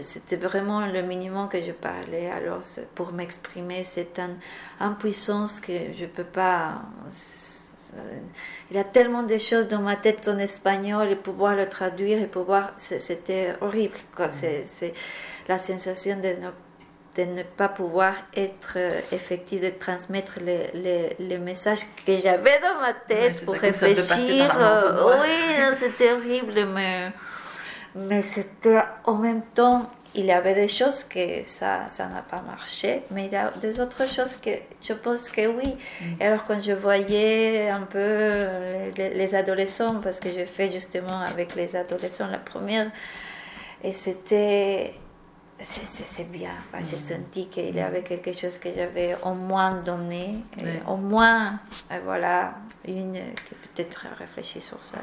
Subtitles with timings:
[0.00, 2.30] c'était vraiment le minimum que je parlais.
[2.30, 2.60] Alors,
[2.94, 4.36] pour m'exprimer, c'est une
[4.80, 6.82] impuissance que je ne peux pas.
[8.70, 12.20] Il y a tellement de choses dans ma tête en espagnol et pouvoir le traduire
[12.22, 12.72] et pouvoir.
[12.76, 13.96] C'était horrible.
[14.30, 14.92] C'est
[15.48, 16.50] la sensation de ne
[17.16, 22.80] de ne pas pouvoir être euh, effectif, de transmettre les, les, messages que j'avais dans
[22.80, 24.56] ma tête pour réfléchir.
[24.56, 27.10] Euh, oui, c'était horrible, mais,
[27.94, 32.40] mais c'était en même temps, il y avait des choses que ça ça n'a pas
[32.42, 34.50] marché, mais il y a des autres choses que
[34.82, 35.76] je pense que oui.
[36.20, 36.26] Et mm.
[36.26, 38.32] alors quand je voyais un peu
[38.96, 42.90] les, les adolescents, parce que j'ai fait justement avec les adolescents la première,
[43.82, 44.94] et c'était
[45.62, 46.52] c'est bien.
[46.84, 46.98] J'ai mm.
[46.98, 50.36] senti qu'il y avait quelque chose que j'avais au moins donné,
[50.86, 51.60] au moins,
[52.04, 52.54] voilà,
[52.86, 54.96] une qui peut-être réfléchir sur ça.